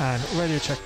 And 0.00 0.20
radio 0.38 0.58
check. 0.60 0.78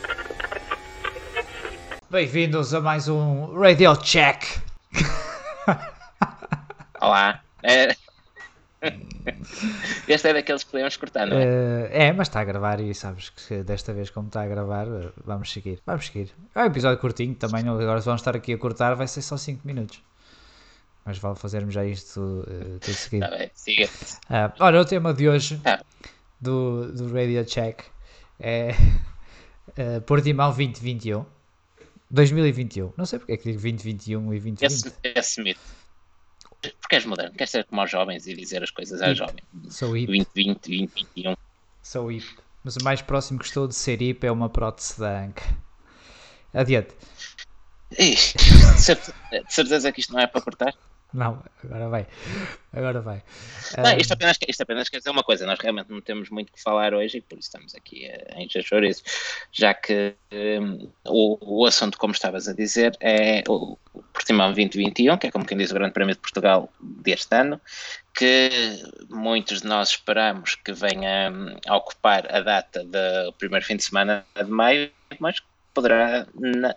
Bem-vindos 2.10 2.72
a 2.74 2.80
mais 2.80 3.08
um 3.08 3.58
Radio 3.58 3.96
Check. 3.96 4.42
Olá. 7.00 7.40
É... 7.62 7.94
Este 10.06 10.28
é 10.28 10.32
daqueles 10.34 10.62
que 10.64 10.70
podemos 10.70 10.96
cortar, 10.96 11.26
não 11.26 11.36
é? 11.36 11.42
Eh, 11.44 11.88
é, 12.08 12.12
mas 12.12 12.28
está 12.28 12.40
a 12.40 12.44
gravar 12.44 12.80
e 12.80 12.94
sabes 12.94 13.30
que 13.30 13.62
desta 13.62 13.92
vez, 13.92 14.10
como 14.10 14.28
está 14.28 14.42
a 14.42 14.46
gravar, 14.46 14.86
eh, 14.86 15.08
vamos 15.24 15.50
seguir. 15.52 15.80
Vamos 15.84 16.06
seguir. 16.06 16.30
É 16.54 16.62
um 16.62 16.66
episódio 16.66 16.98
curtinho 16.98 17.34
também. 17.34 17.62
não- 17.64 17.78
Agora, 17.78 18.00
se 18.00 18.06
vamos 18.06 18.20
estar 18.20 18.36
aqui 18.36 18.52
a 18.52 18.58
cortar, 18.58 18.94
vai 18.94 19.08
ser 19.08 19.22
só 19.22 19.36
5 19.36 19.66
minutos. 19.66 20.00
Mas 21.04 21.18
vale 21.18 21.36
fazermos 21.36 21.74
já 21.74 21.84
isto 21.84 22.44
eh, 22.48 22.78
tudo 22.80 22.94
seguido. 22.94 23.28
Tá 23.28 23.36
bem, 23.36 23.50
siga. 23.54 23.88
Ah, 24.30 24.52
olha, 24.60 24.80
o 24.80 24.84
tema 24.84 25.12
de 25.12 25.28
hoje 25.28 25.60
Ah. 25.64 25.80
do, 26.40 26.92
do 26.92 27.12
Radio 27.12 27.44
Check 27.44 27.80
é 28.38 28.70
uh, 29.78 30.00
Portimão 30.02 30.52
2021. 30.52 31.24
2021. 32.10 32.92
Não 32.96 33.04
sei 33.06 33.18
porque 33.18 33.32
é 33.32 33.36
que 33.36 33.44
digo 33.44 33.60
2021 33.60 34.20
e 34.20 34.40
2020. 34.40 34.62
Esse, 34.62 34.92
esse 35.02 35.42
mito. 35.42 35.60
Porque 36.80 36.96
és 36.96 37.04
moderno, 37.04 37.34
queres 37.34 37.50
ser 37.50 37.64
como 37.64 37.80
aos 37.80 37.90
jovens 37.90 38.26
e 38.26 38.34
dizer 38.34 38.62
as 38.62 38.70
coisas 38.70 39.00
aos 39.00 39.16
jovens. 39.18 39.44
Sou 39.68 39.96
hip, 39.96 40.06
2020, 40.06 40.68
2021. 40.68 41.36
sou 41.82 42.10
hip. 42.10 42.26
Mas 42.64 42.76
o 42.76 42.82
mais 42.82 43.00
próximo 43.02 43.38
que 43.38 43.44
estou 43.44 43.68
de 43.68 43.74
ser 43.74 44.02
hip 44.02 44.26
é 44.26 44.32
uma 44.32 44.48
prótese 44.48 44.98
da 44.98 45.20
anca. 45.20 45.44
Adiante. 46.52 46.94
Ixi, 47.96 48.36
de 48.38 49.52
certeza 49.52 49.92
que 49.92 50.00
isto 50.00 50.12
não 50.12 50.20
é 50.20 50.26
para 50.26 50.40
cortar? 50.40 50.74
Não, 51.12 51.42
agora 51.64 51.88
vai. 51.88 52.06
Agora 52.72 53.00
vai. 53.00 53.22
Não, 53.78 53.86
Ah, 53.86 53.96
isto, 53.96 54.12
apenas, 54.12 54.38
isto 54.46 54.62
apenas 54.62 54.88
quer 54.88 54.98
dizer 54.98 55.10
uma 55.10 55.22
coisa, 55.22 55.46
nós 55.46 55.58
realmente 55.58 55.90
não 55.90 56.00
temos 56.00 56.28
muito 56.30 56.52
que 56.52 56.62
falar 56.62 56.92
hoje 56.92 57.18
e 57.18 57.20
por 57.20 57.38
isso 57.38 57.48
estamos 57.48 57.74
aqui 57.74 58.06
a 58.34 58.42
encher 58.42 58.62
chouriços, 58.62 59.02
já 59.52 59.72
que 59.72 60.14
hum, 60.32 60.90
o, 61.06 61.60
o 61.60 61.66
assunto, 61.66 61.96
como 61.96 62.12
estavas 62.12 62.48
a 62.48 62.52
dizer, 62.52 62.96
é 63.00 63.42
o 63.48 63.78
Portimão 64.12 64.48
2021, 64.48 65.16
que 65.16 65.28
é 65.28 65.30
como 65.30 65.46
quem 65.46 65.56
diz 65.56 65.70
o 65.70 65.74
Grande 65.74 65.92
Prémio 65.92 66.14
de 66.14 66.20
Portugal 66.20 66.70
deste 66.80 67.34
ano, 67.34 67.60
que 68.14 68.50
muitos 69.08 69.62
de 69.62 69.68
nós 69.68 69.90
esperamos 69.90 70.54
que 70.56 70.72
venha 70.72 71.30
hum, 71.30 71.56
a 71.66 71.76
ocupar 71.76 72.26
a 72.34 72.40
data 72.40 72.84
do 72.84 73.32
primeiro 73.34 73.64
fim 73.64 73.76
de 73.76 73.84
semana 73.84 74.26
de 74.36 74.50
maio, 74.50 74.90
mas 75.20 75.40
poderá 75.72 76.26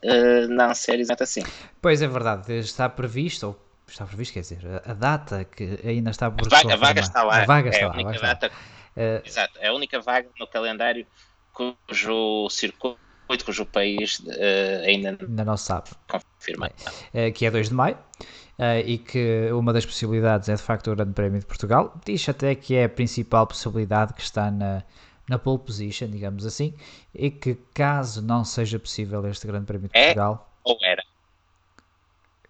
eh, 0.03 0.47
não 0.47 0.73
ser 0.75 0.99
exatamente 0.99 1.23
assim. 1.23 1.43
Pois 1.81 2.01
é 2.01 2.07
verdade, 2.07 2.53
está 2.59 2.87
previsto, 2.89 3.47
ou 3.47 3.68
está 3.91 4.05
previsto, 4.05 4.33
quer 4.33 4.41
dizer, 4.41 4.61
a, 4.67 4.91
a 4.91 4.93
data 4.93 5.45
que 5.45 5.79
ainda 5.83 6.11
está 6.11 6.29
por 6.31 6.47
A 6.47 6.49
vaga, 6.49 6.73
a 6.73 6.77
vaga 6.77 7.01
está 7.01 7.23
lá, 7.23 7.37
A 7.43 7.45
vaga 7.45 7.69
é 7.69 7.71
está 7.71 7.85
a 7.85 7.89
lá, 7.89 7.93
a 7.93 7.95
única 7.95 8.11
está 8.11 8.27
lá. 8.27 8.33
data 8.33 8.51
Eh, 8.95 9.21
Exato, 9.23 9.59
é 9.59 9.67
a 9.67 9.73
única 9.73 9.99
vaga 10.01 10.29
no 10.39 10.47
calendário 10.47 11.05
cujo 11.53 12.49
circuito, 12.49 13.45
cujo 13.45 13.65
país 13.65 14.21
eh, 14.37 14.83
ainda 14.85 15.11
não 15.13 15.29
ainda 15.29 15.45
não 15.45 15.57
sabe. 15.57 15.89
confirma. 16.07 16.67
eh, 17.13 17.31
que 17.31 17.45
é 17.45 17.51
2 17.51 17.69
de 17.69 17.75
maio, 17.75 17.97
eh, 18.57 18.81
e 18.81 18.97
que 18.97 19.51
uma 19.51 19.73
das 19.73 19.85
possibilidades 19.85 20.49
é 20.49 20.55
de 20.55 20.61
facto 20.61 20.91
o 20.91 20.95
Grande 20.95 21.13
Prémio 21.13 21.39
de 21.39 21.45
Portugal. 21.45 21.99
Diz 22.05 22.27
até 22.29 22.55
que 22.55 22.75
é 22.75 22.85
a 22.85 22.89
principal 22.89 23.47
possibilidade 23.47 24.13
que 24.13 24.21
está 24.21 24.51
na, 24.51 24.83
na 25.27 25.39
pole 25.39 25.59
position, 25.59 26.09
digamos 26.09 26.45
assim, 26.45 26.73
e 27.13 27.29
que 27.31 27.55
caso 27.73 28.21
não 28.21 28.43
seja 28.43 28.79
possível 28.79 29.25
este 29.27 29.47
Grande 29.47 29.65
Prémio 29.65 29.89
de 29.89 29.93
É? 29.93 30.13
Portugal, 30.13 30.49
Ou 30.63 30.77
era. 30.81 31.03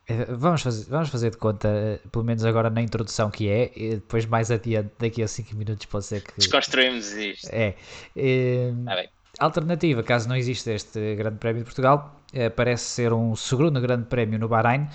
Eh, 0.10 0.26
vamos 0.30 0.62
fazer, 0.62 0.90
vamos 0.90 1.10
fazer 1.10 1.32
de 1.32 1.38
conta, 1.38 1.68
eh, 1.68 2.00
pelo 2.12 2.24
menos 2.26 2.44
agora 2.46 2.70
na 2.70 2.82
introdução 2.82 3.30
que 3.30 3.48
é, 3.50 3.72
e 3.76 3.96
depois 3.96 4.26
mais 4.26 4.52
adiante, 4.52 4.92
daqui 5.00 5.22
a 5.24 5.28
5 5.28 5.56
minutos 5.56 5.86
pode 5.86 6.06
ser 6.06 6.22
que... 6.24 6.34
Desconstruímos 6.38 7.12
isto. 7.14 7.48
É. 7.52 7.76
Eh, 8.16 8.74
Tá 8.86 8.96
bem. 8.96 9.10
Alternativa, 9.40 10.04
caso 10.04 10.28
não 10.28 10.36
exista 10.36 10.72
este 10.72 11.16
Grande 11.16 11.38
Prémio 11.38 11.60
de 11.62 11.66
Portugal, 11.66 12.20
eh, 12.34 12.50
parece 12.50 12.84
ser 12.86 13.14
um 13.14 13.36
segundo 13.36 13.80
Grande 13.80 14.06
Prémio 14.06 14.38
no 14.38 14.48
Bahrein. 14.50 14.88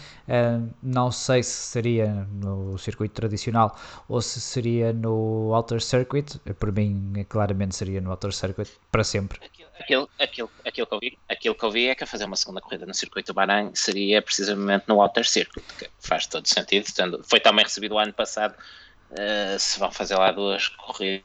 Não 0.83 1.11
sei 1.11 1.43
se 1.43 1.51
seria 1.73 2.27
no 2.31 2.77
circuito 2.79 3.15
tradicional 3.15 3.75
ou 4.09 4.21
se 4.21 4.41
seria 4.41 4.93
no 4.93 5.55
Outer 5.55 5.81
Circuit. 5.81 6.39
Por 6.59 6.73
mim, 6.73 7.13
eh, 7.17 7.25
claramente 7.25 7.75
seria 7.75 8.01
no 8.01 8.11
Outer 8.11 8.33
Circuit 8.33 8.71
para 8.91 9.05
sempre. 9.05 9.39
Aquilo, 9.79 10.09
aquilo, 10.21 10.51
aquilo, 10.65 10.87
que 10.87 10.95
eu 10.95 10.99
vi, 11.01 11.19
aquilo 11.29 11.55
que 11.55 11.65
eu 11.65 11.71
vi 11.71 11.89
é 11.89 11.95
que 11.95 12.05
a 12.05 12.07
fazer 12.07 12.25
uma 12.25 12.37
segunda 12.37 12.61
corrida 12.61 12.87
no 12.87 12.95
circuito 12.95 13.33
do 13.33 13.35
Bahrein 13.35 13.75
seria 13.75 14.23
precisamente 14.23 14.85
no 14.87 15.01
Outer 15.01 15.27
Circuit, 15.29 15.65
que 15.77 15.91
faz 16.01 16.27
todo 16.27 16.47
sentido. 16.47 16.87
Tendo, 16.95 17.23
foi 17.29 17.41
também 17.41 17.65
recebido 17.65 17.95
o 17.97 17.99
ano 17.99 18.13
passado. 18.13 18.55
eh, 19.19 19.57
se 19.59 19.79
vão 19.79 19.91
fazer 19.91 20.17
lá 20.17 20.31
duas 20.33 20.69
corridas, 20.69 21.25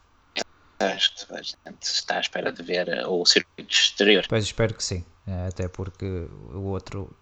acho 0.81 1.27
que 1.27 1.33
a 1.33 1.41
gente 1.41 1.83
está 1.83 2.17
à 2.17 2.19
espera 2.19 2.51
de 2.51 2.63
ver 2.63 2.87
eh, 2.87 3.05
o 3.05 3.23
circuito 3.25 3.71
exterior. 3.73 4.25
Pois 4.27 4.43
espero 4.43 4.73
que 4.73 4.83
sim, 4.83 5.05
eh, 5.27 5.47
até 5.47 5.67
porque 5.67 6.05
o 6.05 6.63
outro 6.71 7.15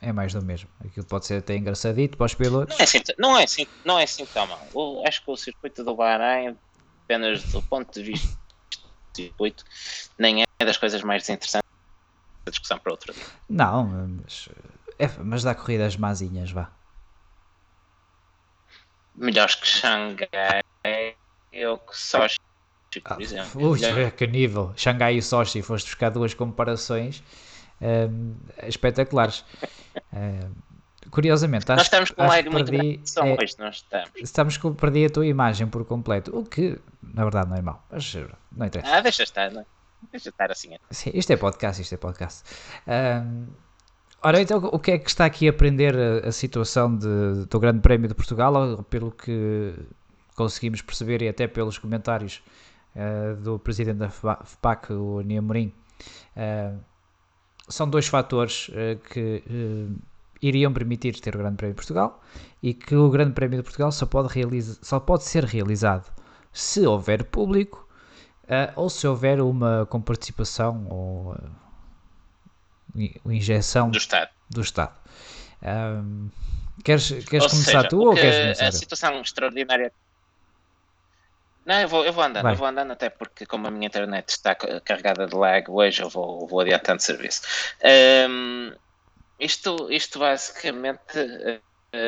é 0.00 0.12
mais 0.12 0.32
do 0.34 0.42
mesmo. 0.42 0.68
Aquilo 0.84 1.06
pode 1.06 1.26
ser 1.26 1.38
até 1.38 1.56
engraçadito 1.56 2.16
para 2.18 2.26
os 2.26 2.34
pilotos. 2.34 2.74
Não 2.74 2.80
é 2.80 2.84
assim, 2.84 3.00
não 3.18 3.38
é 3.38 3.44
assim, 3.44 3.66
não 3.84 3.98
é 3.98 4.04
assim 4.04 4.26
tão 4.26 4.46
mal. 4.46 4.68
O- 4.74 5.02
acho 5.06 5.24
que 5.24 5.30
o 5.30 5.36
circuito 5.36 5.82
do 5.82 5.96
Bahrein, 5.96 6.56
apenas 7.04 7.42
do 7.44 7.62
ponto 7.62 7.92
de 7.92 8.02
vista 8.12 8.28
do 8.28 9.16
circuito, 9.16 9.64
nem 10.18 10.42
é 10.42 10.44
das 10.62 10.76
coisas 10.76 11.02
mais 11.02 11.28
interessantes 11.28 11.62
da 12.46 12.50
discussão 12.50 12.78
para 12.78 12.92
outro 12.92 13.12
dia. 13.12 13.24
Não, 13.48 13.84
mas, 13.86 14.48
é, 14.98 15.08
mas 15.22 15.42
dá 15.42 15.54
corridas 15.54 15.96
mazinhas, 15.96 16.50
vá. 16.50 16.72
Melhores 19.14 19.54
que 19.56 19.66
Xangai 19.66 20.62
ou 21.66 21.78
que 21.78 21.96
Sochi, 21.96 22.36
por 23.02 23.22
exemplo. 23.22 23.68
Ui, 23.70 23.78
Melhor- 23.80 23.98
é 24.06 24.10
que 24.10 24.26
nível. 24.26 24.72
Xangai 24.76 25.16
e 25.16 25.22
Sochi, 25.22 25.62
foste 25.62 25.86
buscar 25.86 26.10
duas 26.10 26.34
comparações 26.34 27.22
ehm, 27.80 28.34
espetaculares. 28.66 29.44
Ehm, 30.12 30.52
curiosamente, 31.10 31.70
Nós 31.70 31.80
acho, 31.80 31.86
estamos 31.86 32.10
com 32.10 32.22
um 32.22 32.26
lag 32.26 32.48
muito 32.48 32.70
perdi, 32.72 32.96
grande 32.98 33.28
é, 33.28 33.42
hoje, 33.42 33.54
nós 33.58 33.76
estamos. 33.76 34.12
estamos 34.22 34.56
com, 34.56 34.74
perdi 34.74 35.04
a 35.06 35.10
tua 35.10 35.26
imagem 35.26 35.66
por 35.68 35.84
completo, 35.84 36.36
o 36.36 36.44
que 36.44 36.78
na 37.02 37.22
verdade 37.24 37.50
não 37.50 37.56
é 37.56 37.62
mau, 37.62 37.86
mas 37.90 38.14
eh, 38.14 38.26
não 38.52 38.66
interessa. 38.66 38.96
Ah, 38.96 39.00
deixa 39.00 39.22
estar, 39.22 39.50
não 39.52 39.60
é? 39.62 39.66
Deixa 40.10 40.28
estar 40.30 40.50
assim. 40.50 40.76
Sim, 40.90 41.10
isto 41.14 41.30
é 41.32 41.36
podcast, 41.36 41.80
isto 41.82 41.94
é 41.94 41.98
podcast. 41.98 42.42
Ora, 44.22 44.40
então, 44.40 44.58
o 44.72 44.78
que 44.78 44.92
é 44.92 44.98
que 44.98 45.08
está 45.10 45.26
aqui 45.26 45.46
a 45.46 45.50
aprender 45.50 45.94
a, 45.96 46.28
a 46.28 46.32
situação 46.32 46.96
de- 46.96 47.44
do 47.48 47.60
Grande 47.60 47.80
Prémio 47.80 48.08
de 48.08 48.14
Portugal, 48.14 48.82
pelo 48.88 49.10
que 49.10 49.74
conseguimos 50.34 50.80
perceber 50.80 51.20
e 51.22 51.28
até 51.28 51.46
pelos 51.46 51.76
comentários 51.78 52.42
ah, 52.96 53.34
do 53.38 53.58
presidente 53.58 53.98
da 53.98 54.08
FPA- 54.08 54.40
FPAC, 54.44 54.92
o 54.94 55.20
Nia 55.20 55.40
Amorim, 55.40 55.72
ah, 56.36 56.72
são 57.68 57.88
dois 57.88 58.06
fatores 58.06 58.70
ah, 58.72 58.96
que 59.12 59.42
ah, 59.46 59.94
iriam 60.40 60.72
permitir 60.72 61.20
ter 61.20 61.34
o 61.34 61.38
Grande 61.38 61.56
Prémio 61.56 61.74
de 61.74 61.76
Portugal 61.76 62.22
e 62.62 62.72
que 62.72 62.96
o 62.96 63.10
Grande 63.10 63.32
Prémio 63.34 63.58
de 63.58 63.62
Portugal 63.62 63.92
só 63.92 64.06
pode, 64.06 64.32
realiza- 64.32 64.78
só 64.80 64.98
pode 65.00 65.24
ser 65.24 65.44
realizado 65.44 66.10
se 66.50 66.86
houver 66.86 67.24
público 67.24 67.86
ah, 68.48 68.72
ou 68.76 68.88
se 68.90 69.06
houver 69.06 69.40
uma 69.40 69.86
comparticipação 69.86 70.86
ou 70.88 71.32
ah, 71.32 71.50
in- 72.94 73.14
injeção 73.26 73.90
Do 73.92 73.98
Estado. 73.98 74.30
do 74.48 74.60
Estado. 74.60 74.94
Ahm, 75.62 76.28
queres 76.84 77.24
queres 77.26 77.46
Ou 77.46 77.48
começar 77.48 77.84
seja, 77.84 77.90
tu 77.90 77.98
ou 78.10 78.14
que 78.14 78.18
queres 78.18 78.38
começar? 78.40 78.68
a 78.68 78.72
eu? 78.74 78.80
situação 78.80 79.20
extraordinária. 79.20 79.92
Não, 81.66 81.80
eu 81.80 81.88
vou, 81.88 82.04
eu 82.04 82.12
vou 82.12 82.22
andando, 82.24 82.46
Vai. 82.46 82.52
eu 82.52 82.56
vou 82.56 82.66
andando 82.66 82.92
até 82.92 83.08
porque 83.08 83.46
como 83.46 83.66
a 83.66 83.70
minha 83.70 83.86
internet 83.86 84.28
está 84.28 84.54
ca- 84.54 84.80
carregada 84.82 85.26
de 85.26 85.34
lag 85.34 85.64
hoje, 85.70 86.02
eu 86.02 86.10
vou, 86.10 86.46
vou 86.46 86.60
adiantando 86.60 87.00
serviço. 87.02 87.40
Ahm, 87.82 88.74
isto, 89.38 89.90
isto 89.92 90.18
basicamente, 90.20 91.02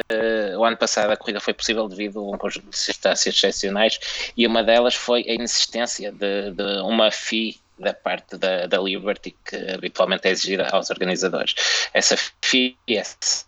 eh, 0.09 0.57
o 0.57 0.65
ano 0.65 0.77
passado 0.77 1.11
a 1.11 1.17
corrida 1.17 1.41
foi 1.41 1.55
possível 1.55 1.89
devido 1.89 2.19
a 2.19 2.35
um 2.35 2.39
conjunto 2.39 2.71
de 2.71 2.77
circunstâncias 2.77 3.35
excepcionais 3.35 3.99
e 4.37 4.47
uma 4.47 4.63
delas 4.63 4.95
foi 4.95 5.23
a 5.29 5.35
inexistência 5.35 6.11
de, 6.11 6.51
de 6.53 6.81
uma 6.83 7.11
FII 7.11 7.61
da 7.79 7.93
parte 7.93 8.37
da, 8.37 8.67
da 8.67 8.79
Liberty 8.79 9.37
que 9.45 9.57
habitualmente 9.73 10.27
é 10.27 10.31
exigida 10.31 10.69
aos 10.71 10.91
organizadores. 10.91 11.55
Essa 11.93 12.17
FII, 12.43 12.77
esse, 12.87 13.45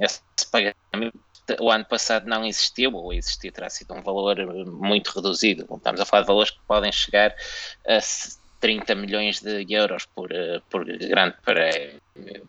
esse 0.00 0.20
pagamento 0.50 1.18
o 1.60 1.70
ano 1.70 1.84
passado 1.84 2.26
não 2.26 2.44
existiu, 2.44 2.94
ou 2.94 3.12
existiu 3.12 3.52
terá 3.52 3.68
sido 3.68 3.92
um 3.94 4.02
valor 4.02 4.36
muito 4.66 5.08
reduzido. 5.08 5.66
Estamos 5.74 6.00
a 6.00 6.06
falar 6.06 6.22
de 6.22 6.28
valores 6.28 6.50
que 6.50 6.60
podem 6.66 6.92
chegar 6.92 7.34
a 7.86 7.98
30 8.60 8.94
milhões 8.94 9.40
de 9.40 9.66
euros 9.74 10.06
por, 10.06 10.32
eh, 10.32 10.60
por 10.70 10.84
grande 10.84 11.36
prémio 11.42 12.00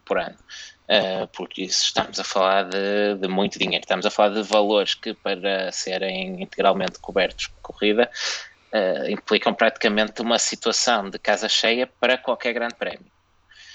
por 0.05 0.19
ano. 0.19 0.37
Uh, 0.83 1.27
porque 1.27 1.63
isso 1.63 1.85
estamos 1.85 2.19
a 2.19 2.23
falar 2.23 2.63
de, 2.63 3.15
de, 3.15 3.27
muito 3.27 3.57
dinheiro. 3.57 3.83
Estamos 3.83 4.05
a 4.05 4.11
falar 4.11 4.33
de 4.33 4.43
valores 4.43 4.93
que, 4.93 5.13
para 5.13 5.71
serem 5.71 6.41
integralmente 6.41 6.99
cobertos 6.99 7.47
por 7.47 7.73
corrida, 7.73 8.09
uh, 8.73 9.09
implicam 9.09 9.53
praticamente 9.53 10.21
uma 10.21 10.37
situação 10.37 11.09
de 11.09 11.17
casa 11.17 11.47
cheia 11.47 11.87
para 11.87 12.17
qualquer 12.17 12.53
grande 12.53 12.75
prémio. 12.75 13.11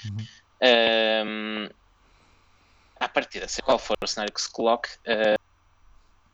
Uhum. 0.05 0.25
Uh, 0.61 1.73
à 2.99 3.07
partida, 3.07 3.47
se 3.47 3.61
qual 3.61 3.79
for 3.79 3.97
o 4.01 4.07
cenário 4.07 4.33
que 4.33 4.41
se 4.41 4.51
coloque, 4.51 4.89
uh, 5.07 5.39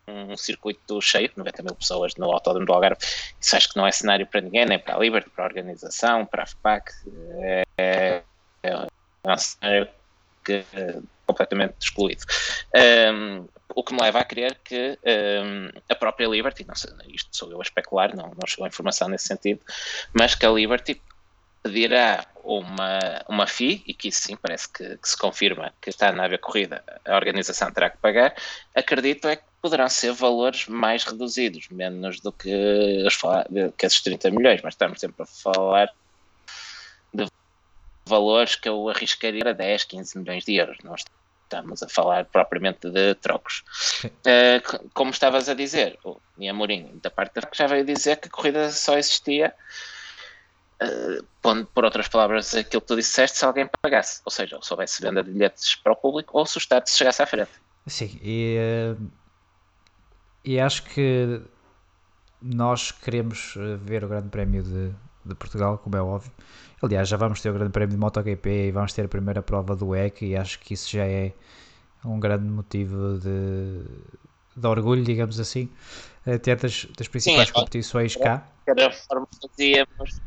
um 0.08 0.38
circuito 0.38 1.02
cheio, 1.02 1.32
90 1.36 1.64
mil 1.64 1.76
pessoas 1.76 2.16
no 2.16 2.32
Autódromo 2.32 2.66
do 2.66 2.74
Algarve. 2.74 3.00
Isso 3.40 3.56
acho 3.56 3.70
que 3.70 3.78
não 3.78 3.88
é 3.88 3.92
cenário 3.92 4.28
para 4.28 4.42
ninguém, 4.42 4.66
nem 4.66 4.78
para 4.78 4.96
a 4.96 5.00
Liberty, 5.00 5.30
para 5.30 5.46
a 5.46 5.48
organização, 5.48 6.26
para 6.26 6.44
a 6.44 6.46
FPAC. 6.46 6.92
É, 7.40 7.64
é, 7.78 8.24
cenário 9.38 9.88
que, 10.44 10.64
completamente 11.26 11.76
excluído. 11.82 12.24
Um, 13.14 13.48
o 13.74 13.84
que 13.84 13.94
me 13.94 14.02
leva 14.02 14.20
a 14.20 14.24
crer 14.24 14.60
que 14.64 14.98
um, 15.44 15.70
a 15.90 15.96
própria 15.96 16.28
Liberty, 16.28 16.66
não 16.66 16.74
isto 17.08 17.36
sou 17.36 17.52
eu 17.52 17.60
a 17.60 17.64
especular, 17.64 18.16
não, 18.16 18.28
não 18.28 18.48
chegou 18.48 18.66
a 18.66 18.68
informação 18.68 19.10
nesse 19.10 19.28
sentido, 19.28 19.60
mas 20.14 20.36
que 20.36 20.46
a 20.46 20.52
Liberty 20.52 21.02
pedirá 21.64 22.26
uma, 22.44 23.24
uma 23.28 23.48
FII, 23.48 23.84
e 23.88 23.94
que 23.94 24.10
isso 24.10 24.22
sim 24.22 24.36
parece 24.36 24.72
que, 24.72 24.98
que, 24.98 25.10
se 25.10 25.18
confirma 25.18 25.74
que 25.82 25.90
está 25.90 26.12
na 26.12 26.24
área 26.24 26.38
corrida, 26.38 26.84
a 27.04 27.16
organização 27.16 27.72
terá 27.72 27.90
que 27.90 27.98
pagar, 27.98 28.36
acredito 28.76 29.28
é 29.28 29.36
que 29.36 29.44
poderão 29.60 29.90
ser 29.90 30.12
valores 30.12 30.68
mais 30.68 31.04
reduzidos, 31.04 31.68
menos 31.70 32.20
do 32.20 32.32
que, 32.32 33.04
os, 33.04 33.18
que 33.76 33.86
esses 33.86 34.02
30 34.02 34.30
milhões, 34.30 34.62
mas 34.62 34.76
estamos 34.76 35.00
sempre 35.00 35.24
a 35.24 35.26
falar 35.26 35.92
valores 38.08 38.56
que 38.56 38.70
eu 38.70 38.90
arriscaria 38.90 39.50
a 39.50 39.54
10, 39.54 39.84
15 39.86 40.18
milhões 40.20 40.46
de 40.46 40.56
euros, 40.56 40.78
não 40.84 40.96
estamos 40.96 41.84
a 41.84 41.90
falar 41.90 42.26
propriamente 42.26 42.90
de 42.90 43.16
trocos. 43.16 43.64
Uh, 44.04 44.90
como 44.94 45.12
estavas 45.12 45.50
a 45.50 45.54
dizer, 45.54 45.98
o 46.04 46.20
Amorim, 46.50 47.00
da 47.02 47.10
parte 47.10 47.40
da 47.40 47.48
já 47.54 47.68
veio 47.68 47.86
dizer 47.86 48.18
que 48.18 48.28
a 48.28 48.32
corrida 48.32 48.72
só 48.72 48.98
existia 48.98 49.54
Uh, 50.76 51.26
pondo 51.42 51.66
por 51.68 51.86
outras 51.86 52.10
palavras 52.10 52.54
aquilo 52.54 52.82
que 52.82 52.88
tu 52.88 52.98
disseste, 52.98 53.38
se 53.38 53.46
alguém 53.46 53.66
pagasse, 53.82 54.22
ou 54.26 54.30
seja, 54.30 54.60
se 54.62 54.74
houvesse 54.74 55.02
venda 55.02 55.24
de 55.24 55.32
bilhetes 55.32 55.74
para 55.76 55.94
o 55.94 55.96
público 55.96 56.38
ou 56.38 56.46
se 56.46 56.58
o 56.58 56.60
Estado 56.60 56.86
se 56.88 56.98
chegasse 56.98 57.22
à 57.22 57.26
frente. 57.26 57.52
Sim, 57.88 58.20
e, 58.22 58.58
uh, 59.00 59.12
e 60.44 60.60
acho 60.60 60.84
que 60.84 61.42
nós 62.42 62.92
queremos 62.92 63.56
eh, 63.58 63.78
ver 63.78 64.04
o 64.04 64.08
Grande 64.08 64.30
Prémio 64.30 64.62
de, 64.62 64.94
de, 65.26 65.36
Portugal, 65.36 65.78
como 65.78 65.96
é 65.96 66.02
óbvio. 66.02 66.32
Aliás, 66.82 67.08
já 67.08 67.18
vamos 67.18 67.42
ter 67.42 67.50
o 67.50 67.54
Grande 67.54 67.72
Prémio 67.72 67.96
de 67.96 68.00
MotoGP 68.00 68.68
e 68.68 68.72
vamos 68.72 68.94
ter 68.94 69.06
a 69.06 69.08
primeira 69.08 69.42
prova 69.42 69.76
do 69.76 69.96
EC, 69.96 70.22
e 70.22 70.36
acho 70.36 70.60
que 70.60 70.74
isso 70.74 70.90
já 70.92 71.06
é 71.06 71.34
um 72.04 72.20
grande 72.20 72.46
motivo 72.46 73.18
de, 73.18 73.84
de 74.56 74.68
orgulho, 74.68 75.04
digamos 75.04 75.40
assim, 75.40 75.70
até 76.26 76.56
das, 76.56 76.86
das 76.98 77.08
principais 77.08 77.50
Sim, 77.50 77.54
é, 77.56 77.60
competições 77.60 78.16
cá. 78.16 78.48
Forma, 79.08 79.28
fazíamos 79.42 80.22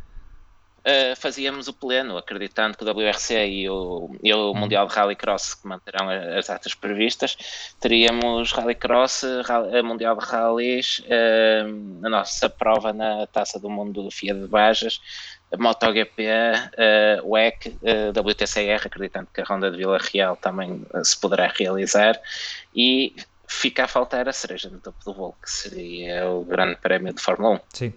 uh, 0.81 1.17
fazíamos 1.17 1.69
o 1.69 1.73
pleno, 1.73 2.17
acreditando 2.17 2.77
que 2.77 2.85
o 2.85 2.91
WRC 2.91 3.47
e 3.47 3.69
o, 3.69 4.17
e 4.23 4.33
o 4.33 4.49
uhum. 4.49 4.55
Mundial 4.55 4.87
de 4.87 4.95
Rallycross, 4.95 5.55
que 5.55 5.67
manterão 5.67 6.09
as 6.11 6.47
datas 6.47 6.75
previstas, 6.75 7.37
teríamos 7.81 8.53
Rallycross, 8.53 9.23
Rally, 9.45 9.83
Mundial 9.83 10.17
de 10.17 10.25
Rallys, 10.25 11.01
uh, 11.01 12.07
a 12.07 12.09
nossa 12.09 12.49
prova 12.49 12.93
na 12.93 13.27
Taça 13.27 13.59
do 13.59 13.71
Mundo 13.71 14.03
do 14.03 14.11
FIA 14.11 14.35
de 14.35 14.47
Bajas, 14.47 15.01
MotoGP, 15.57 16.27
uh, 16.27 17.27
WEC, 17.27 17.69
uh, 17.69 18.21
WTCR, 18.21 18.87
acreditando 18.87 19.29
que 19.33 19.41
a 19.41 19.45
Ronda 19.45 19.71
de 19.71 19.79
Vila 19.79 19.99
Real 20.13 20.37
também 20.37 20.85
uh, 20.93 21.05
se 21.05 21.19
poderá 21.19 21.51
realizar, 21.57 22.21
e 22.75 23.15
fica 23.47 23.85
a 23.85 23.89
faltar 23.89 24.29
a 24.29 24.33
cereja 24.33 24.69
no 24.69 24.79
topo 24.79 25.03
do 25.05 25.15
bolo, 25.15 25.35
que 25.43 25.51
seria 25.51 26.29
o 26.29 26.45
Grande 26.45 26.77
Prémio 26.77 27.15
de 27.15 27.23
Fórmula 27.23 27.55
1. 27.55 27.61
Sim. 27.73 27.95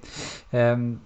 Um, 0.54 0.58
ehm, 0.58 0.98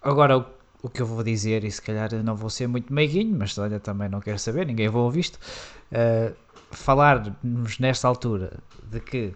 agora, 0.00 0.38
o 0.38 0.46
que 0.88 1.02
eu 1.02 1.06
vou 1.06 1.22
dizer, 1.22 1.64
e 1.64 1.70
se 1.70 1.82
calhar 1.82 2.10
não 2.22 2.34
vou 2.34 2.48
ser 2.48 2.66
muito 2.66 2.92
meiguinho, 2.92 3.36
mas 3.36 3.56
olha, 3.58 3.78
também 3.78 4.08
não 4.08 4.20
quero 4.20 4.38
saber, 4.38 4.66
ninguém 4.66 4.88
vou 4.88 5.04
ouvir 5.04 5.20
isto. 5.20 5.38
Uh, 5.92 6.34
falarmos 6.70 7.78
nesta 7.78 8.08
altura 8.08 8.58
de 8.84 9.00
que 9.00 9.34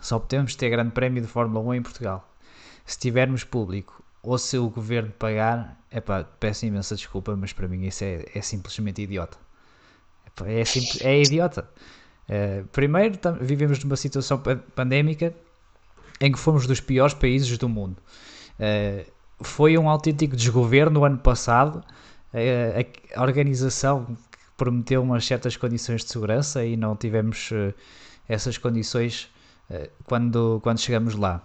só 0.00 0.18
podemos 0.18 0.54
ter 0.54 0.70
grande 0.70 0.90
prémio 0.90 1.22
de 1.22 1.28
Fórmula 1.28 1.64
1 1.70 1.74
em 1.74 1.82
Portugal 1.82 2.28
se 2.84 2.98
tivermos 2.98 3.44
público 3.44 4.02
ou 4.22 4.38
se 4.38 4.56
o 4.56 4.68
governo 4.68 5.10
pagar, 5.12 5.78
epá, 5.90 6.24
peço 6.24 6.66
imensa 6.66 6.94
desculpa, 6.94 7.34
mas 7.34 7.52
para 7.52 7.66
mim 7.66 7.86
isso 7.86 8.04
é, 8.04 8.24
é 8.34 8.40
simplesmente 8.40 9.02
idiota. 9.02 9.36
Epá, 10.26 10.46
é, 10.48 10.62
é 11.00 11.22
idiota. 11.22 11.68
Uh, 12.28 12.66
primeiro, 12.68 13.18
vivemos 13.40 13.82
numa 13.82 13.96
situação 13.96 14.40
pandémica 14.74 15.34
em 16.20 16.30
que 16.30 16.38
fomos 16.38 16.66
dos 16.66 16.80
piores 16.80 17.14
países 17.14 17.58
do 17.58 17.68
mundo. 17.68 17.96
Uh, 18.58 19.10
foi 19.42 19.76
um 19.78 19.88
autêntico 19.88 20.36
desgoverno 20.36 21.00
no 21.00 21.04
ano 21.04 21.18
passado. 21.18 21.84
A, 22.32 23.18
a, 23.20 23.22
organização 23.22 24.16
prometeu 24.56 25.02
umas 25.02 25.26
certas 25.26 25.56
condições 25.56 26.04
de 26.04 26.10
segurança 26.10 26.64
e 26.64 26.76
não 26.76 26.96
tivemos 26.96 27.50
uh, 27.50 27.74
essas 28.28 28.56
condições 28.58 29.30
uh, 29.70 29.90
quando, 30.04 30.60
quando 30.62 30.78
chegamos 30.78 31.14
lá. 31.14 31.42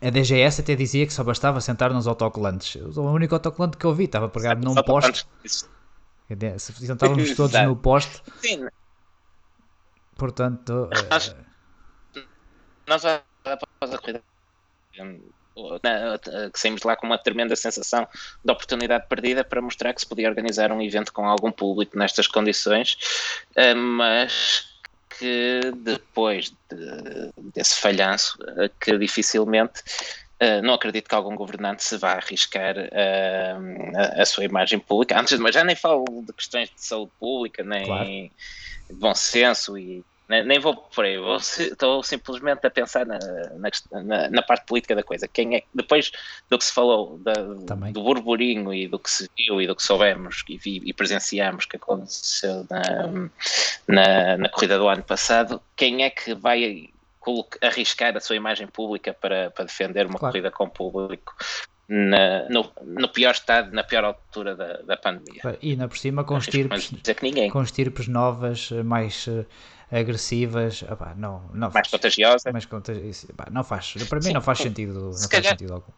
A 0.00 0.10
DGS 0.10 0.60
até 0.60 0.74
dizia 0.74 1.06
que 1.06 1.12
só 1.12 1.24
bastava 1.24 1.60
sentar 1.60 1.92
nos 1.92 2.06
autocolantes. 2.06 2.76
O 2.96 3.02
único 3.02 3.34
autocolante 3.34 3.76
que 3.76 3.84
eu 3.84 3.94
vi 3.94 4.04
estava 4.04 4.28
pegado 4.28 4.64
num 4.64 4.74
poste. 4.82 5.26
Sentávamos 6.58 7.34
todos 7.36 7.60
no 7.62 7.76
poste. 7.76 8.22
Sim. 8.40 8.66
Portanto. 10.16 10.88
Nós, 11.10 11.34
nós 12.86 13.04
após 13.44 13.94
a 13.94 13.98
corrida 13.98 14.22
que 16.52 16.58
saímos 16.58 16.82
lá 16.82 16.96
com 16.96 17.06
uma 17.06 17.18
tremenda 17.18 17.56
sensação 17.56 18.06
de 18.44 18.52
oportunidade 18.52 19.06
perdida 19.08 19.44
para 19.44 19.60
mostrar 19.60 19.92
que 19.92 20.00
se 20.00 20.06
podia 20.06 20.28
organizar 20.28 20.72
um 20.72 20.82
evento 20.82 21.12
com 21.12 21.26
algum 21.26 21.50
público 21.50 21.98
nestas 21.98 22.26
condições, 22.26 22.96
eh, 23.56 23.74
mas 23.74 24.68
que 25.18 25.60
depois 25.76 26.52
de, 26.70 27.32
desse 27.52 27.80
falhanço, 27.80 28.38
eh, 28.58 28.70
que 28.80 28.96
dificilmente 28.98 29.82
Uh, 30.40 30.62
não 30.62 30.74
acredito 30.74 31.08
que 31.08 31.14
algum 31.16 31.34
governante 31.34 31.82
se 31.82 31.96
vá 31.96 32.12
arriscar 32.12 32.76
uh, 32.76 33.96
a, 33.96 34.22
a, 34.22 34.24
sua 34.24 34.44
imagem 34.44 34.78
pública. 34.78 35.18
Antes 35.18 35.36
de 35.36 35.42
mais, 35.42 35.52
já 35.52 35.64
nem 35.64 35.74
falo 35.74 36.04
de 36.24 36.32
questões 36.32 36.68
de 36.68 36.80
saúde 36.80 37.10
pública, 37.18 37.64
nem 37.64 37.84
claro. 37.84 38.04
de 38.06 38.30
bom 38.92 39.12
senso 39.16 39.76
e 39.76 40.04
nem 40.28 40.58
vou 40.58 40.76
por 40.76 41.04
aí, 41.04 41.16
vou, 41.16 41.36
estou 41.36 42.02
simplesmente 42.02 42.66
a 42.66 42.70
pensar 42.70 43.06
na, 43.06 43.18
na, 44.02 44.28
na, 44.28 44.42
parte 44.42 44.66
política 44.66 44.94
da 44.94 45.02
coisa. 45.02 45.26
Quem 45.26 45.56
é, 45.56 45.62
depois 45.74 46.12
do 46.50 46.58
que 46.58 46.64
se 46.64 46.72
falou, 46.72 47.18
da, 47.18 47.32
do 47.32 48.02
burburinho 48.02 48.72
e 48.74 48.86
do 48.86 48.98
que 48.98 49.10
se 49.10 49.28
viu 49.36 49.60
e 49.60 49.66
do 49.66 49.74
que 49.74 49.82
soubemos 49.82 50.44
e, 50.48 50.58
vi, 50.58 50.82
e 50.84 50.92
presenciamos 50.92 51.64
que 51.64 51.76
aconteceu 51.76 52.66
na, 52.68 52.82
na, 53.88 54.36
na, 54.36 54.48
corrida 54.50 54.78
do 54.78 54.86
ano 54.86 55.02
passado, 55.02 55.62
quem 55.74 56.04
é 56.04 56.10
que 56.10 56.34
vai 56.34 56.90
arriscar 57.62 58.16
a 58.16 58.20
sua 58.20 58.36
imagem 58.36 58.66
pública 58.66 59.12
para, 59.14 59.50
para 59.50 59.64
defender 59.64 60.06
uma 60.06 60.18
claro. 60.18 60.32
corrida 60.32 60.50
com 60.50 60.68
público 60.68 61.34
na, 61.88 62.46
no, 62.50 62.70
no, 62.82 63.08
pior 63.08 63.32
estado, 63.32 63.72
na 63.72 63.82
pior 63.82 64.04
altura 64.04 64.54
da, 64.54 64.74
da 64.82 64.96
pandemia. 64.96 65.40
E 65.62 65.70
ainda 65.70 65.88
por 65.88 65.96
cima 65.96 66.22
com 66.22 66.36
estirpes, 66.36 66.90
com 67.50 67.62
estirpes 67.62 68.08
novas, 68.08 68.70
mais 68.84 69.26
eh, 69.26 69.46
agressivas, 69.90 70.82
opá, 70.82 71.14
não, 71.16 71.42
não 71.52 71.70
mais 71.70 71.88
contagiosas. 71.88 72.52
Mais 72.52 72.66
contagi 72.66 73.12
não 73.50 73.64
faz, 73.64 73.94
para 74.08 74.18
mim 74.18 74.24
Sim, 74.26 74.32
não 74.32 74.42
faz 74.42 74.58
sentido, 74.58 74.92
não 74.94 75.12
faz 75.12 75.26
calhar, 75.26 75.52
sentido 75.52 75.74
algum. 75.74 75.92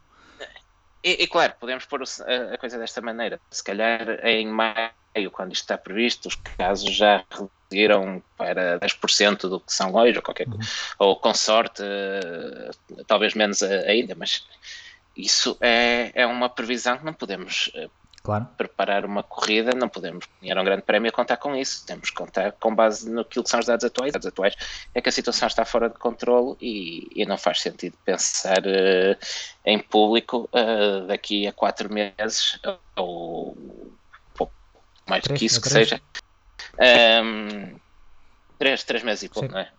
E, 1.02 1.24
e, 1.24 1.26
claro, 1.26 1.54
podemos 1.58 1.86
pôr 1.86 2.02
a, 2.02 2.54
a, 2.54 2.58
coisa 2.58 2.78
desta 2.78 3.00
maneira. 3.00 3.40
Se 3.50 3.64
calhar 3.64 4.24
em 4.24 4.46
maio, 4.46 5.30
quando 5.32 5.52
isto 5.52 5.62
está 5.62 5.78
previsto, 5.78 6.28
os 6.28 6.34
casos 6.34 6.94
já 6.94 7.24
reduziram 7.30 8.22
para 8.36 8.78
10% 8.80 9.48
do 9.48 9.60
que 9.60 9.72
são 9.72 9.94
hoje, 9.94 10.18
ou 10.18 10.22
qualquer 10.22 10.46
uhum. 10.46 10.58
ou 10.98 11.16
com 11.16 11.32
sorte, 11.32 11.82
talvez 13.06 13.34
menos 13.34 13.62
ainda, 13.62 14.14
mas 14.14 14.46
isso 15.16 15.56
é, 15.60 16.12
é 16.14 16.26
uma 16.26 16.48
previsão 16.48 16.98
que 16.98 17.04
não 17.04 17.14
podemos 17.14 17.70
eh, 17.74 17.88
claro. 18.22 18.46
preparar 18.56 19.04
uma 19.04 19.22
corrida, 19.22 19.72
não 19.74 19.88
podemos 19.88 20.26
ganhar 20.40 20.58
um 20.58 20.64
grande 20.64 20.82
prémio 20.82 21.08
a 21.08 21.12
contar 21.12 21.36
com 21.36 21.54
isso. 21.56 21.84
Temos 21.86 22.10
que 22.10 22.16
contar 22.16 22.52
com 22.52 22.74
base 22.74 23.10
no 23.10 23.24
que 23.24 23.42
são 23.46 23.60
os 23.60 23.66
dados 23.66 23.84
atuais. 23.84 24.08
Os 24.08 24.12
dados 24.12 24.26
atuais 24.26 24.56
é 24.94 25.00
que 25.00 25.08
a 25.08 25.12
situação 25.12 25.48
está 25.48 25.64
fora 25.64 25.88
de 25.88 25.98
controle 25.98 26.56
e, 26.60 27.08
e 27.14 27.26
não 27.26 27.38
faz 27.38 27.60
sentido 27.60 27.96
pensar 28.04 28.58
uh, 28.58 29.16
em 29.64 29.78
público 29.78 30.48
uh, 30.52 31.06
daqui 31.06 31.46
a 31.46 31.52
quatro 31.52 31.92
meses 31.92 32.58
ou 32.96 33.56
pouco 34.34 34.52
mais 35.08 35.22
do 35.24 35.34
que 35.34 35.46
isso 35.46 35.60
que 35.60 35.68
seja. 35.68 36.00
Um, 36.78 37.78
três, 38.58 38.84
três 38.84 39.02
meses 39.02 39.24
e 39.24 39.28
pouco, 39.28 39.48
Sim. 39.48 39.54
não 39.54 39.60
é? 39.60 39.72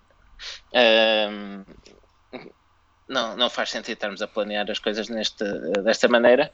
Um, 1.30 1.66
não, 3.08 3.36
não 3.36 3.50
faz 3.50 3.70
sentido 3.70 3.94
estarmos 3.94 4.22
a 4.22 4.28
planear 4.28 4.70
as 4.72 4.80
coisas 4.80 5.10
neste, 5.10 5.44
desta 5.84 6.08
maneira 6.08 6.52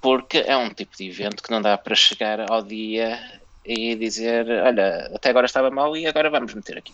porque 0.00 0.38
é 0.38 0.56
um 0.56 0.70
tipo 0.70 0.96
de 0.96 1.08
evento 1.08 1.42
que 1.42 1.50
não 1.50 1.60
dá 1.60 1.76
para 1.76 1.94
chegar 1.94 2.50
ao 2.50 2.62
dia 2.62 3.18
e 3.64 3.96
dizer, 3.96 4.48
olha, 4.48 5.10
até 5.14 5.30
agora 5.30 5.46
estava 5.46 5.70
mal 5.70 5.96
e 5.96 6.06
agora 6.06 6.30
vamos 6.30 6.54
meter 6.54 6.78
aqui. 6.78 6.92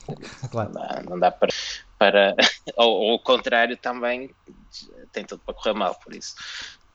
Claro. 0.51 0.73
Não, 0.73 0.81
dá, 0.81 1.03
não 1.03 1.19
dá 1.19 1.31
para, 1.31 1.51
para 1.99 2.35
ou, 2.77 2.91
ou, 2.91 3.15
o 3.15 3.19
contrário 3.19 3.77
também 3.77 4.35
tem 5.13 5.25
tudo 5.25 5.43
para 5.45 5.55
correr 5.55 5.75
mal, 5.75 5.95
por 6.03 6.15
isso. 6.15 6.35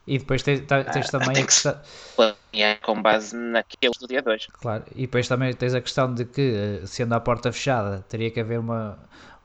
E 0.07 0.17
depois 0.17 0.41
tens, 0.41 0.61
tens 0.93 1.09
também 1.09 1.33
tem 1.33 1.45
que 1.45 1.53
se 1.53 1.69
planear 2.15 2.79
com 2.81 3.01
base 3.01 3.35
naqueles 3.35 3.97
do 3.99 4.07
dia 4.07 4.21
2. 4.21 4.47
Claro, 4.53 4.85
e 4.95 5.01
depois 5.01 5.27
também 5.27 5.53
tens 5.53 5.75
a 5.75 5.81
questão 5.81 6.13
de 6.13 6.23
que, 6.25 6.81
eh, 6.81 6.85
sendo 6.85 7.13
a 7.13 7.19
porta 7.19 7.51
fechada, 7.51 8.05
teria 8.07 8.31
que 8.31 8.39
haver 8.39 8.57
uma 8.57 8.97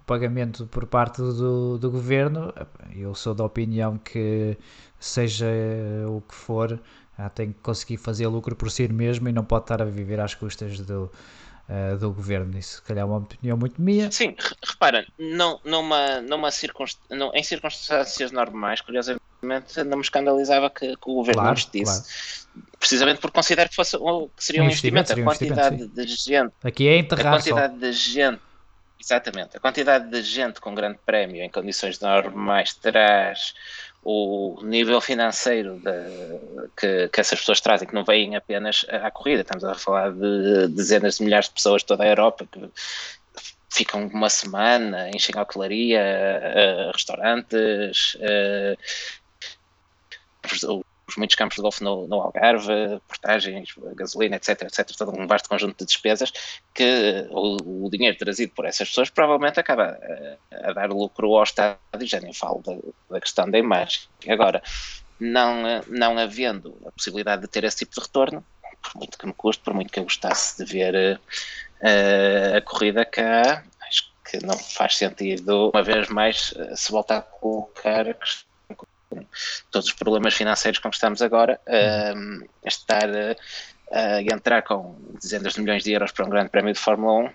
pagamento 0.06 0.66
por 0.66 0.86
parte 0.86 1.18
do, 1.18 1.78
do 1.78 1.90
governo, 1.90 2.52
eu 2.94 3.14
sou 3.14 3.34
da 3.34 3.44
opinião 3.44 3.98
que 3.98 4.58
seja 5.04 5.46
o 6.06 6.20
que 6.20 6.34
for, 6.34 6.80
ah, 7.18 7.28
tem 7.28 7.52
que 7.52 7.58
conseguir 7.60 7.96
fazer 7.96 8.26
lucro 8.26 8.54
por 8.56 8.70
si 8.70 8.88
mesmo 8.88 9.28
e 9.28 9.32
não 9.32 9.44
pode 9.44 9.64
estar 9.64 9.82
a 9.82 9.84
viver 9.84 10.20
às 10.20 10.34
custas 10.34 10.80
do, 10.80 11.10
uh, 11.68 11.96
do 11.98 12.12
governo. 12.12 12.58
Isso, 12.58 12.76
se 12.76 12.82
calhar, 12.82 13.02
é 13.02 13.04
uma 13.04 13.18
opinião 13.18 13.56
muito 13.56 13.80
minha. 13.80 14.10
Sim, 14.10 14.36
repara, 14.64 15.06
não, 15.18 15.60
numa, 15.64 16.20
numa 16.20 16.50
circunst... 16.50 16.98
não, 17.10 17.32
em 17.34 17.42
circunstâncias 17.42 18.32
normais, 18.32 18.80
curiosamente, 18.80 19.22
não 19.84 19.98
me 19.98 20.02
escandalizava 20.02 20.70
que, 20.70 20.96
que 20.96 21.10
o 21.10 21.14
governo 21.14 21.42
claro, 21.42 21.52
investisse. 21.52 22.02
Claro. 22.02 22.68
Precisamente 22.78 23.20
porque 23.20 23.34
considero 23.34 23.68
que, 23.68 23.76
fosse, 23.76 23.96
que 23.98 24.44
seria 24.44 24.62
um, 24.62 24.64
um 24.64 24.68
investimento. 24.68 25.12
A 25.12 25.22
quantidade 25.22 25.88
de 25.88 26.06
gente. 26.06 26.52
Aqui 26.62 26.88
é 26.88 26.98
enterrar. 26.98 27.34
A 27.34 27.36
quantidade 27.36 27.74
só. 27.74 27.80
de 27.80 27.92
gente. 27.92 28.40
Exatamente. 29.00 29.56
A 29.56 29.60
quantidade 29.60 30.10
de 30.10 30.22
gente 30.22 30.60
com 30.60 30.74
grande 30.74 30.98
prémio 31.04 31.42
em 31.42 31.50
condições 31.50 31.98
normais 31.98 32.74
traz 32.74 33.52
o 34.04 34.58
nível 34.62 35.00
financeiro 35.00 35.78
de, 35.78 36.68
que, 36.76 37.08
que, 37.08 37.20
essas 37.20 37.38
pessoas 37.38 37.60
trazem, 37.60 37.86
que 37.86 37.94
não 37.94 38.04
vêm 38.04 38.34
apenas 38.34 38.84
à 38.88 39.10
corrida, 39.10 39.42
estamos 39.42 39.64
a 39.64 39.74
falar 39.74 40.12
de 40.12 40.68
dezenas 40.68 41.18
de 41.18 41.24
milhares 41.24 41.48
de 41.48 41.54
pessoas 41.54 41.82
de 41.82 41.86
toda 41.86 42.04
a 42.04 42.08
Europa 42.08 42.46
que 42.50 42.70
ficam 43.70 44.06
uma 44.08 44.28
semana, 44.28 45.08
a 45.36 45.40
hotelaria, 45.40 46.02
restaurantes, 46.92 48.16
os 51.12 51.16
muitos 51.16 51.36
campos 51.36 51.56
de 51.56 51.62
golfe 51.62 51.84
no, 51.84 52.06
no, 52.06 52.20
Algarve, 52.20 53.00
portagens, 53.06 53.74
gasolina, 53.94 54.36
etc, 54.36 54.62
etc, 54.62 54.96
todo 54.96 55.18
um 55.18 55.26
vasto 55.26 55.48
conjunto 55.48 55.78
de 55.78 55.86
despesas 55.86 56.32
que 56.74 57.26
o, 57.30 57.86
o 57.86 57.90
dinheiro 57.90 58.16
trazido 58.16 58.52
por 58.54 58.64
essas 58.64 58.88
pessoas 58.88 59.10
provavelmente 59.10 59.60
acaba 59.60 59.98
a, 60.52 60.70
a 60.70 60.72
dar 60.72 60.90
lucro 60.90 61.34
ao 61.34 61.42
Estado 61.42 61.78
e 62.00 62.06
já 62.06 62.20
nem 62.20 62.32
falo 62.32 62.62
da, 62.62 62.74
da 63.14 63.20
questão 63.20 63.50
da 63.50 63.58
imagem. 63.58 64.02
Agora, 64.28 64.62
não, 65.20 65.82
não 65.88 66.18
havendo 66.18 66.76
a 66.86 66.90
possibilidade 66.90 67.42
de 67.42 67.48
ter 67.48 67.64
esse 67.64 67.78
tipo 67.78 67.94
de 67.94 68.00
retorno, 68.00 68.44
por 68.82 68.96
muito 68.96 69.18
que 69.18 69.26
me 69.26 69.32
custe, 69.32 69.62
por 69.62 69.74
muito 69.74 69.92
que 69.92 70.00
eu 70.00 70.04
gostasse 70.04 70.64
de 70.64 70.70
ver 70.70 71.20
uh, 71.20 72.56
a 72.56 72.60
corrida 72.62 73.04
cá, 73.04 73.62
acho 73.86 74.10
que 74.24 74.44
não 74.44 74.58
faz 74.58 74.96
sentido, 74.96 75.70
uma 75.72 75.82
vez 75.82 76.08
mais, 76.08 76.54
se 76.74 76.90
voltar 76.90 77.18
a 77.18 77.22
colocar 77.22 78.08
a 78.08 78.14
questão 78.14 78.51
todos 79.70 79.88
os 79.88 79.94
problemas 79.94 80.34
financeiros 80.34 80.78
com 80.78 80.88
que 80.90 80.96
estamos 80.96 81.22
agora, 81.22 81.60
uh, 81.66 82.48
estar 82.64 83.08
a 83.90 84.22
entrar 84.22 84.62
com 84.62 84.96
dezenas 85.20 85.52
de 85.52 85.60
milhões 85.60 85.84
de 85.84 85.92
euros 85.92 86.12
para 86.12 86.24
um 86.24 86.30
grande 86.30 86.48
prémio 86.48 86.72
de 86.72 86.78
Fórmula 86.78 87.28
1, 87.28 87.30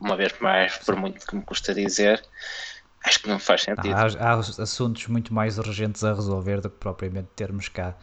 uma 0.00 0.16
vez 0.16 0.32
mais, 0.40 0.78
por 0.78 0.96
muito 0.96 1.26
que 1.26 1.36
me 1.36 1.42
custa 1.42 1.74
dizer, 1.74 2.24
acho 3.04 3.20
que 3.20 3.28
não 3.28 3.38
faz 3.38 3.62
sentido. 3.62 3.94
Há, 3.94 4.06
há 4.18 4.34
assuntos 4.38 5.06
muito 5.08 5.34
mais 5.34 5.58
urgentes 5.58 6.02
a 6.02 6.14
resolver 6.14 6.62
do 6.62 6.70
que 6.70 6.76
propriamente 6.78 7.28
termos 7.36 7.68
cá 7.68 7.94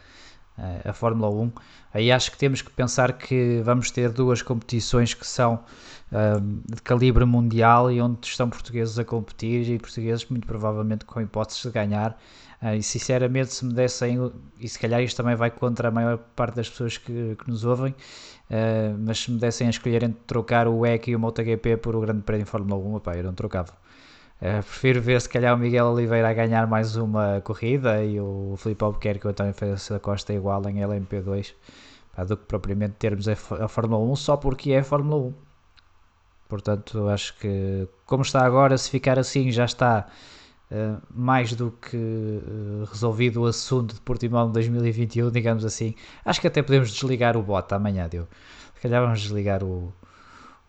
a 0.84 0.94
Fórmula 0.94 1.30
1. 1.30 1.52
Aí 1.94 2.12
acho 2.12 2.32
que 2.32 2.38
temos 2.38 2.62
que 2.62 2.72
pensar 2.72 3.14
que 3.14 3.62
vamos 3.64 3.92
ter 3.92 4.12
duas 4.12 4.42
competições 4.42 5.14
que 5.14 5.26
são 5.26 5.64
uh, 6.12 6.42
de 6.74 6.82
calibre 6.82 7.26
mundial 7.26 7.92
e 7.92 8.02
onde 8.02 8.26
estão 8.28 8.50
portugueses 8.50 8.98
a 8.98 9.06
competir 9.06 9.70
e 9.70 9.78
portugueses 9.78 10.26
muito 10.30 10.48
provavelmente 10.48 11.06
com 11.06 11.22
hipóteses 11.22 11.62
de 11.62 11.70
ganhar 11.70 12.18
Uh, 12.62 12.74
e 12.76 12.82
sinceramente, 12.84 13.54
se 13.54 13.64
me 13.64 13.74
dessem, 13.74 14.32
e 14.60 14.68
se 14.68 14.80
calhar 14.80 15.00
isto 15.02 15.18
também 15.18 15.36
vai 15.36 15.52
contra 15.52 15.90
a 15.90 15.92
maior 15.92 16.18
parte 16.18 16.56
das 16.56 16.68
pessoas 16.68 16.98
que, 16.98 17.36
que 17.36 17.50
nos 17.50 17.64
ouvem, 17.64 17.92
uh, 17.92 18.98
mas 18.98 19.20
se 19.20 19.32
me 19.32 19.40
dessem 19.40 19.68
a 19.68 19.70
escolher 19.70 20.02
entre 20.02 20.20
trocar 20.26 20.68
o 20.68 20.80
WEC 20.80 21.12
e 21.12 21.16
o 21.16 21.20
MotoGP 21.20 21.78
por 21.78 21.96
o 21.96 22.02
Grande 22.02 22.24
Prémio 22.24 22.46
de 22.46 22.50
Fórmula 22.50 22.76
1, 22.84 22.96
opa, 22.96 23.16
eu 23.16 23.24
não 23.24 23.34
trocava. 23.34 23.74
Uh, 24.40 24.62
prefiro 24.62 25.02
ver 25.02 25.20
se 25.20 25.28
calhar 25.28 25.56
o 25.56 25.58
Miguel 25.58 25.88
Oliveira 25.88 26.30
a 26.30 26.34
ganhar 26.34 26.68
mais 26.68 26.96
uma 26.96 27.42
corrida 27.42 28.04
e 28.04 28.20
o 28.20 28.54
Filipe 28.58 28.84
Albuquerque 28.84 29.26
ou 29.26 29.32
António 29.32 29.54
Félix 29.54 29.90
da 29.90 30.00
Costa 30.00 30.32
igual 30.32 30.62
em 30.70 30.76
LMP2 30.76 31.56
pá, 32.16 32.24
do 32.24 32.38
que 32.38 32.46
propriamente 32.46 32.94
termos 33.00 33.28
a, 33.28 33.32
a 33.32 33.68
Fórmula 33.68 34.04
1 34.12 34.16
só 34.16 34.38
porque 34.38 34.74
é 34.74 34.80
a 34.80 34.84
Fórmula 34.84 35.24
1. 35.30 35.34
Portanto, 36.48 37.10
acho 37.10 37.36
que 37.40 37.88
como 38.06 38.22
está 38.22 38.46
agora, 38.46 38.78
se 38.78 38.90
ficar 38.90 39.18
assim 39.20 39.52
já 39.52 39.66
está 39.66 40.08
Uh, 40.70 41.02
mais 41.10 41.54
do 41.54 41.72
que 41.72 41.96
uh, 41.96 42.84
resolvido 42.92 43.44
o 43.44 43.46
assunto 43.46 43.96
de 43.96 44.02
Portimão 44.02 44.48
de 44.48 44.54
2021, 44.56 45.32
digamos 45.32 45.64
assim. 45.64 45.96
Acho 46.26 46.42
que 46.42 46.48
até 46.48 46.62
podemos 46.62 46.92
desligar 46.92 47.38
o 47.38 47.42
bot 47.42 47.74
amanhã, 47.74 48.06
deu. 48.10 48.28
Se 48.76 48.82
calhar 48.82 49.02
vamos 49.02 49.22
desligar 49.22 49.64
o, 49.64 49.94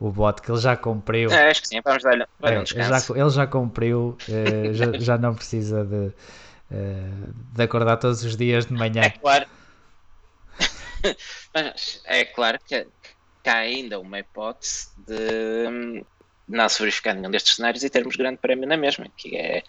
o 0.01 0.11
bot 0.11 0.41
que 0.41 0.51
ele 0.51 0.61
já 0.61 0.77
cumpriu. 0.77 1.31
É, 1.31 1.51
acho 1.51 1.63
que 1.63 1.69
sim, 1.69 1.81
vamos 1.85 2.03
dar-lhe 2.03 2.25
é, 2.43 2.61
um 2.61 2.67
já, 2.67 2.99
Ele 3.15 3.31
já 3.31 3.47
cumpriu, 3.47 4.17
uh, 4.29 4.75
já, 4.75 4.93
já, 4.99 5.19
não 5.19 5.35
precisa 5.35 5.85
de, 5.85 6.13
de 7.53 7.63
acordar 7.63 7.97
todos 7.97 8.23
os 8.23 8.37
dias 8.37 8.67
de 8.67 8.73
manhã. 8.73 9.03
É 9.03 9.11
claro. 9.11 9.47
Mas 11.55 12.01
é 12.05 12.25
claro 12.25 12.59
que, 12.65 12.87
que 13.43 13.49
há 13.49 13.59
ainda 13.59 13.99
uma 13.99 14.19
hipótese 14.19 14.89
de 15.07 16.05
não 16.49 16.69
se 16.69 16.81
verificar 16.81 17.15
nenhum 17.15 17.31
destes 17.31 17.57
cenários 17.57 17.85
e 17.85 17.91
termos 17.91 18.17
grande 18.17 18.39
prémio 18.39 18.67
na 18.67 18.77
mesma, 18.77 19.07
que 19.17 19.37
é 19.37 19.63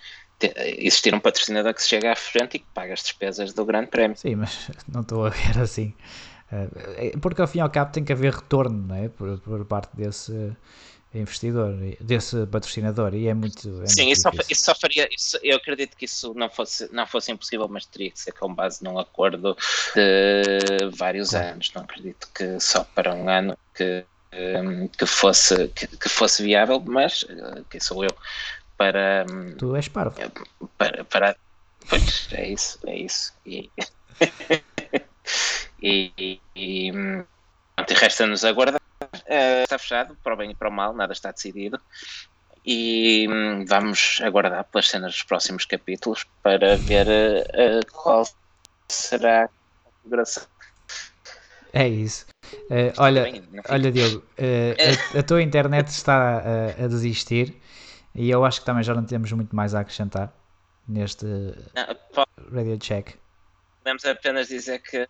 existir 0.77 1.13
um 1.13 1.19
patrocinador 1.19 1.73
que 1.73 1.81
se 1.81 1.89
chega 1.89 2.11
à 2.13 2.15
frente 2.15 2.55
e 2.55 2.59
que 2.59 2.67
paga 2.73 2.93
as 2.93 3.01
despesas 3.01 3.53
do 3.53 3.65
grande 3.65 3.87
prémio. 3.87 4.15
Sim, 4.15 4.35
mas 4.35 4.69
não 4.87 5.01
estou 5.01 5.25
a 5.25 5.29
ver 5.29 5.59
assim. 5.59 5.93
Eh, 6.51 7.13
porque 7.21 7.41
ao 7.41 7.47
fim 7.47 7.59
e 7.59 7.61
ao 7.61 7.69
cabo 7.69 7.91
tem 7.91 8.03
que 8.03 8.13
haver 8.13 8.33
retorno 8.33 8.87
não 8.87 8.95
é? 8.95 9.09
por, 9.09 9.39
por 9.39 9.65
parte 9.65 9.95
desse 9.95 10.55
investidor, 11.13 11.75
desse 11.99 12.45
patrocinador, 12.45 13.15
e 13.15 13.27
é 13.27 13.33
muito. 13.33 13.81
É 13.83 13.87
Sim, 13.87 14.05
muito 14.05 14.17
isso, 14.49 14.63
só, 14.63 14.75
faria. 14.75 15.07
Isso, 15.11 15.39
eu 15.41 15.57
acredito 15.57 15.97
que 15.97 16.05
isso 16.05 16.33
não 16.35 16.49
fosse, 16.49 16.87
não 16.93 17.07
fosse 17.07 17.31
impossível, 17.31 17.67
mas 17.67 17.85
teria 17.85 18.11
que 18.11 18.19
ser 18.19 18.31
com 18.33 18.53
base 18.53 18.83
num 18.83 18.99
acordo 18.99 19.57
de 19.95 20.89
vários 20.95 21.31
claro. 21.31 21.53
anos. 21.53 21.71
Não 21.73 21.81
acredito 21.81 22.29
que 22.33 22.59
só 22.59 22.83
para 22.83 23.13
um 23.15 23.27
ano 23.27 23.57
que 23.73 24.05
que 24.97 25.05
fosse, 25.05 25.67
que, 25.69 25.87
que, 25.87 26.09
fosse 26.09 26.43
viável, 26.43 26.79
mas 26.85 27.25
eh, 27.27 27.63
quem 27.69 27.79
sou 27.79 28.03
eu 28.03 28.15
para. 28.77 29.25
Tu 29.57 29.75
és 29.75 29.87
parvo. 29.87 30.15
Para, 30.77 31.03
para, 31.03 31.35
pois, 31.89 32.29
é 32.33 32.49
isso, 32.49 32.79
é 32.85 32.97
isso. 32.97 33.33
E, 33.45 33.71
e, 35.81 36.11
e, 36.17 36.41
e 36.55 36.91
resta-nos 37.93 38.43
aguardar. 38.43 38.81
Uh, 39.01 39.63
está 39.63 39.79
fechado, 39.79 40.17
para 40.23 40.33
o 40.33 40.37
bem 40.37 40.51
e 40.51 40.55
para 40.55 40.69
o 40.69 40.71
mal, 40.71 40.93
nada 40.93 41.13
está 41.13 41.31
decidido. 41.31 41.79
E 42.65 43.27
um, 43.29 43.65
vamos 43.65 44.19
aguardar 44.23 44.63
pelas 44.65 44.89
cenas 44.89 45.13
dos 45.13 45.23
próximos 45.23 45.65
capítulos 45.65 46.25
para 46.43 46.75
ver 46.75 47.07
uh, 47.07 47.91
qual 47.91 48.27
será 48.87 49.45
a 49.45 49.49
configuração. 49.83 50.43
É 51.73 51.87
isso. 51.87 52.25
Uh, 52.69 52.91
olha, 52.97 53.43
olha, 53.69 53.91
Diogo, 53.91 54.17
uh, 54.39 55.15
a, 55.15 55.19
a, 55.19 55.23
tua 55.23 55.41
internet 55.41 55.87
está 55.87 56.39
a, 56.39 56.83
a, 56.83 56.87
desistir 56.87 57.55
e 58.15 58.29
eu 58.29 58.43
acho 58.43 58.61
que 58.61 58.65
também 58.65 58.83
já 58.83 58.93
não 58.93 59.05
temos 59.05 59.31
muito 59.31 59.55
mais 59.55 59.75
a 59.75 59.81
acrescentar 59.81 60.33
neste 60.87 61.25
não, 61.25 62.25
radio 62.51 62.77
check. 62.79 63.11
Podemos 63.83 64.03
apenas 64.03 64.47
dizer 64.47 64.79
que 64.79 65.07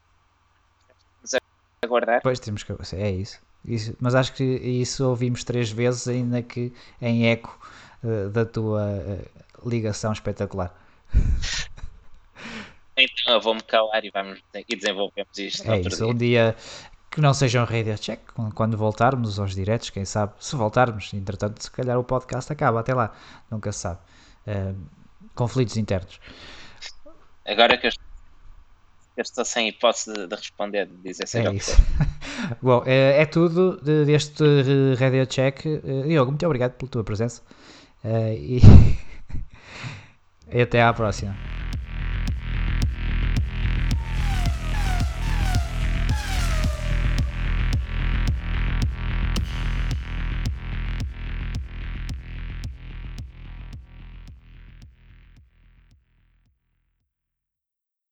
aguardar. 1.84 2.22
Pois 2.22 2.40
temos 2.40 2.64
que. 2.64 2.74
É 2.96 3.12
isso. 3.12 3.40
isso. 3.66 3.96
Mas 4.00 4.16
acho 4.16 4.34
que 4.34 4.44
isso 4.44 5.08
ouvimos 5.08 5.44
três 5.44 5.72
vezes, 5.72 6.08
ainda 6.08 6.42
que 6.42 6.74
em 7.02 7.28
eco 7.28 7.60
uh, 8.04 8.30
da 8.30 8.46
tua 8.46 8.86
ligação 9.66 10.12
espetacular. 10.12 10.74
Então 13.02 13.34
eu 13.34 13.42
vou-me 13.42 13.62
calar 13.62 14.04
e, 14.04 14.10
vamos, 14.10 14.40
e 14.68 14.76
desenvolvemos 14.76 15.38
isto. 15.38 15.72
É 15.72 15.80
isso, 15.80 15.98
dia. 15.98 16.08
um 16.08 16.14
dia 16.14 16.56
que 17.10 17.22
não 17.22 17.34
sejam 17.34 17.66
radio 17.66 17.98
check 17.98 18.20
quando 18.54 18.78
voltarmos 18.78 19.40
aos 19.40 19.56
diretos, 19.56 19.90
quem 19.90 20.06
sabe, 20.06 20.34
se 20.40 20.56
voltarmos, 20.56 21.14
entretanto, 21.14 21.64
se 21.64 21.72
calhar 21.72 21.98
o 21.98 22.04
podcast 22.04 22.52
acaba 22.52 22.80
até 22.80 22.94
lá, 22.94 23.14
nunca 23.50 23.72
se 23.72 23.80
sabe. 23.80 24.00
Uh, 24.46 24.76
conflitos 25.34 25.78
internos. 25.78 26.20
Agora 27.46 27.78
que 27.78 27.88
eu 27.88 27.90
estou 27.90 28.09
sem 29.26 29.68
hipótese 29.68 30.14
de, 30.14 30.28
de 30.28 30.36
responder, 30.36 30.86
de 30.86 30.98
dizer 30.98 31.28
se 31.28 31.40
é 31.40 31.54
isso. 31.54 31.76
Bom, 32.62 32.84
é, 32.86 33.22
é 33.22 33.26
tudo 33.26 33.78
deste 34.06 34.44
Radio 34.98 35.26
Check. 35.26 35.66
Uh, 35.66 36.08
Diogo, 36.08 36.32
muito 36.32 36.46
obrigado 36.46 36.74
pela 36.74 36.90
tua 36.90 37.04
presença 37.04 37.42
uh, 38.04 38.34
e, 38.34 38.62
e 40.52 40.62
até 40.62 40.82
à 40.82 40.94
próxima. 40.94 41.59